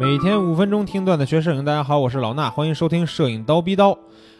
[0.00, 3.94] 每天五分钟听段子学摄影，大家好，我是老衲，欢迎收听摄影刀逼刀。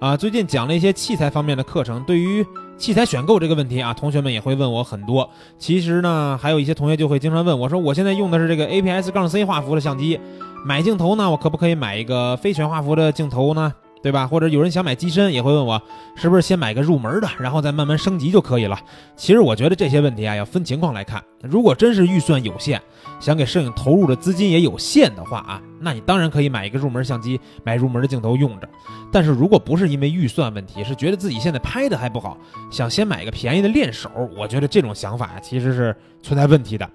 [0.00, 2.44] 啊，最近讲了一些器材方面的课程，对于
[2.76, 5.30] 器材选购这个问题啊，同学们也会问我很多。
[5.56, 10.18] 其实呢，还有一些同学就会经常问我说，我现在用的是这个 APS-C 画幅的相机，
[10.66, 13.72] 买镜头呢，我可不可以买一个非全画幅的镜头呢？
[14.04, 14.26] 对吧？
[14.26, 15.80] 或者有人想买机身，也会问我
[16.14, 18.78] 是不是先买个入门的，然后再慢慢升级就可以了。
[19.16, 21.24] 其实我觉得这些问题啊，要分情况来看。
[21.40, 22.78] 如果真是预算有限，
[23.18, 28.68] 想给摄影投入的资金也有限的话啊，那你当然可以买一个入门相机，买入门的镜头用着。
[29.10, 32.36] 但是如果不是因为预算问题，是觉得自己现在拍的还不好，
[32.70, 36.86] 想先买个便宜的练手，我觉得这种想法其实是存在问题的。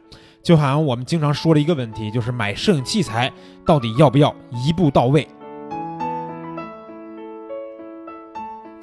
[0.43, 3.33] 就好像我们经常说的一个问题，就是买摄影器材
[3.65, 4.33] 到底要不要
[4.63, 5.27] 一步到位？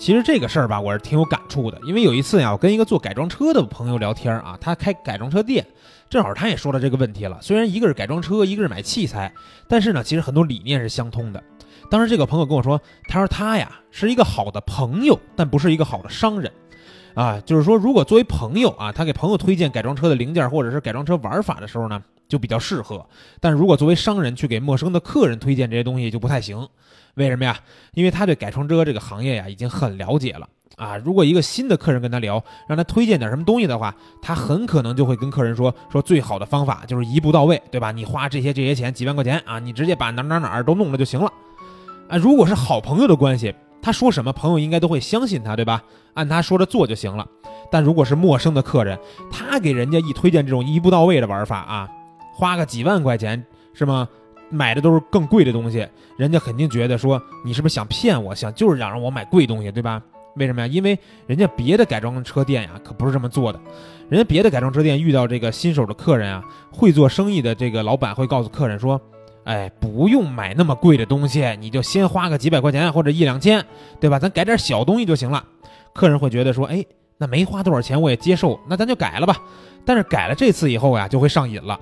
[0.07, 5.67] 其实这个事儿吧，我是挺有感触的，因为有一次呀，我跟一个做改装车的朋友聊天啊，他开改装车店，
[6.09, 6.79] 正好他也说了。
[6.79, 7.37] 这个问题了。
[7.43, 9.35] 虽然一个是改装车，一个是买器材，
[9.67, 11.43] 但是呢，其实很多理念是相通的。
[11.91, 16.53] 当时这个朋友跟我说，他说他呀是一个好的朋友，但不是一个好的商人，
[17.17, 22.99] 啊，就是说如果作为朋友啊，他给朋友推荐改装车的零件或者是改装车玩法的时候呢，就比较适合；
[23.41, 26.69] 但如果作为商人去给陌生的客人推荐这些东西就不太行。
[27.15, 27.59] 为什么呀？
[27.95, 30.99] 因为他对改装车这个行业呀已经很了解了啊。
[30.99, 37.91] 如果一个新的客人跟他聊，让他推荐点什么东西的话，他很可能就会跟客人说说最好的方法就是一步到位，对吧？
[37.93, 41.33] 你花这些这些钱几万块钱啊，你直接把哪哪哪都弄了就行了
[42.11, 42.19] 啊。
[42.19, 43.55] 如果是好朋友的关系，
[43.87, 45.81] 他说什么朋友应该都会相信他，对吧？
[46.15, 47.25] 按他说的做就行了。
[47.71, 48.99] 但如果是陌生的客人，
[49.31, 51.89] 他给人家一推荐这种一步到位的玩法啊，
[52.35, 54.09] 花个几万块钱是吗？
[54.51, 60.03] 买的都是更贵的东西，人家肯定觉得说你是不是想骗我，想就是想让我买贵东西，对吧？
[60.35, 60.67] 为什么呀？
[60.67, 60.99] 因为
[61.29, 63.61] 人家别的改装车店呀，可不是这么做的。
[64.09, 66.43] 人家别的改装车店遇到这个新手的客人啊，
[66.73, 69.01] 会做生意的这个老板会告诉客人说
[69.47, 73.65] ：“哎，不用买那么贵的东西，你就先花个几百块钱或者一两千，
[73.99, 74.19] 对吧？
[74.19, 75.43] 咱改点小东西就行了。”
[75.95, 76.85] 客人会觉得说：“哎，
[77.17, 79.37] 那没花多少钱我也接受，那咱就改了吧。”
[79.87, 81.79] 但是改了这次以后呀，就会上瘾了。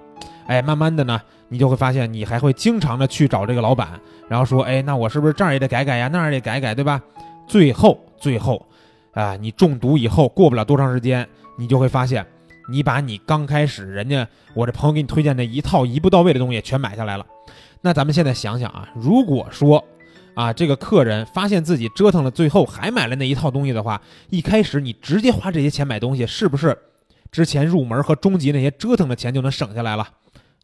[0.47, 3.99] 哎，慢慢的呢，你就会发现，你还会经常的去找这个老板，
[4.29, 7.01] 然后说，哎，那我是不是这儿也得改改呀，那儿也改改，对吧？
[7.49, 8.65] 最后，最后，
[9.13, 11.27] 啊，你中毒以后，过不了多长时间，
[11.57, 12.25] 你就会发现，
[12.69, 17.27] 你把你刚开始人家我这朋友给你推荐的一套一步到位的东西全买下来了。
[17.81, 19.85] 那咱们现在想想啊，如果说，
[20.35, 26.77] 啊，这个客人发现自己折腾了，最后还买了那一套东西的话，一开始你直接花这些钱买东西，是不是
[27.31, 30.09] 之前入门和中级那些折腾的钱就能省下来了？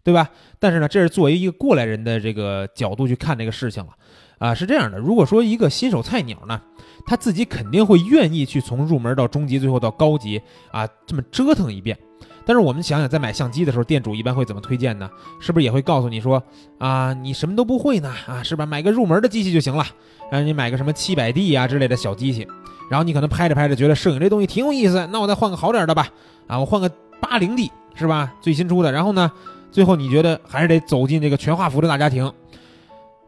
[0.03, 0.31] 对吧？
[0.59, 3.93] 但是呢，这是作为一个过来人的这个角度去看这个事情了，
[4.39, 4.99] 啊，是这样的。
[4.99, 6.59] 如果说一个新手菜鸟呢，
[7.07, 10.41] 他自己肯定会愿意去从入门到中级，最后到高级
[10.71, 11.97] 啊，这么折腾一遍。
[12.45, 15.09] 但是我们想想，在买相机的时候，店主一般会怎么推荐呢？
[15.41, 16.43] 是不是也会告诉你说，
[16.79, 18.67] 啊，你什么都不会呢，啊，是吧？
[18.67, 19.85] 买个入门的机器就行了，
[20.31, 22.49] 啊，你买个什么七百 D 啊之类的小机器，
[22.91, 26.09] 然后你可能拍着拍着觉得摄影这东西挺有意思，那我再换个好点的吧，
[26.47, 26.91] 啊，我换个
[27.21, 28.33] 八零 D 是吧？
[28.41, 29.31] 最新出的，然后呢？
[29.71, 32.33] 最后你觉得还是得走进这个全画幅的大家庭，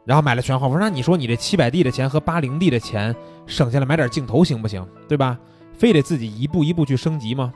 [0.05, 0.79] 然后买了全画幅。
[0.79, 3.15] 那你说你这七百 D 的钱和八零 D 的钱
[3.47, 4.87] 省下来买点镜头行不行？
[5.09, 5.39] 对吧？
[5.73, 7.53] 非得自己一步一步去升级吗？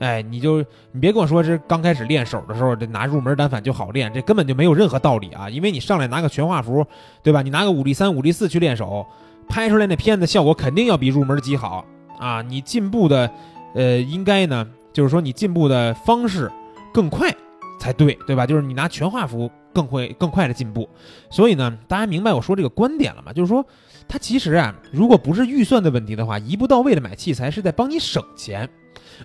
[0.00, 0.58] 哎，你就
[0.90, 5.48] 你别跟我说这刚开始练手的时候，这拿入门单反就好练，这根本就没有任何道理啊！
[5.48, 6.84] 因为你上来拿个全画幅，
[7.22, 7.40] 对吧？
[7.40, 9.06] 你拿个五 D 三、五 D 四去练手，
[9.48, 11.84] 拍出来那片子效果肯定要比入门机好
[12.18, 12.42] 啊！
[12.42, 13.30] 你进步的，
[13.74, 16.50] 呃，应该呢，就是说你进步的方式
[16.92, 17.32] 更快。
[17.78, 18.46] 才对，对吧？
[18.46, 20.88] 就是你拿全画幅更会更快的进步，
[21.30, 23.32] 所以呢，大家明白我说这个观点了吗？
[23.32, 23.64] 就是说，
[24.06, 28.68] 它其实啊，如果不是预算的问题的话，一步到位的买器材是在帮你省钱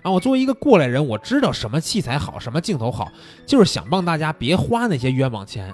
[0.02, 0.10] 啊。
[0.10, 3.10] 我作为一个过来人，我知道什么器材好，什么镜头好，
[3.46, 5.72] 就是想帮大家别花那些冤枉钱。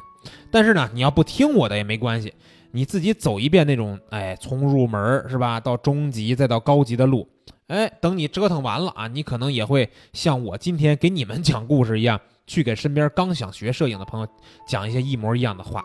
[0.51, 2.33] 但是呢，你要不听我的也没关系，
[2.73, 7.29] 你自己走一遍那种，哎，从入门是吧，到中级再到高级的路，
[7.67, 12.21] 哎，等你折腾完了啊，你可能也会像我今天给你们讲故事一样。
[12.47, 14.29] 去给身边刚想学摄影的朋友
[14.67, 15.85] 讲一些一模一样的话，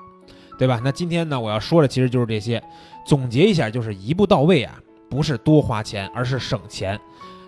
[0.57, 0.81] 对吧？
[0.83, 2.61] 那今天呢，我要说的其实就是这些。
[3.05, 4.79] 总结一下，就是一步到位啊，
[5.09, 6.99] 不是多花钱，而是省钱。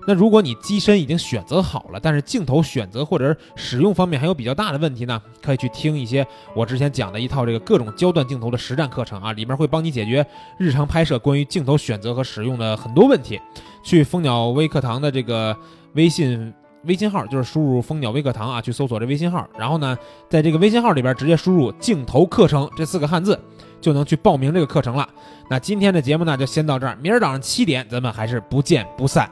[0.07, 6.25] 那如果你机身已经选择好了，但是镜头选择或者使用方面还有比较大的问题呢，可以去听一些
[6.55, 10.25] 我之前讲的一套这个各种焦段镜头的实战课程啊，里面会帮你解决
[10.57, 13.39] 日常拍摄关于镜头选择和使用的很多问题。
[13.83, 15.55] 去蜂鸟微课堂的这个
[15.93, 16.51] 微信。
[16.83, 19.97] 微信号就是输入蜂鸟微课堂啊，去搜索这微信号，然后呢，
[20.29, 23.39] 在这个微信号里边直接输入镜头课程这四个汉字，
[23.79, 25.07] 就能去报名这个课程了。
[25.49, 29.29] 那今天的节目呢，就先到这儿，明儿早上七点咱们还是不见不散。